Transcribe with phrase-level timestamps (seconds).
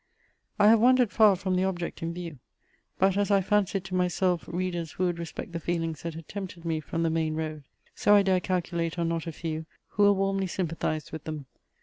[0.57, 2.39] I have wandered far from the object in view,
[2.97, 6.65] but as I fancied to myself readers who would respect the feelings that had tempted
[6.65, 10.15] me from the main road; so I dare calculate on not a few, who will
[10.15, 11.45] warmly sympathize with them.